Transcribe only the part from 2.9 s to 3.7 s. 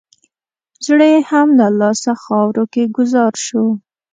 ګوزار شو.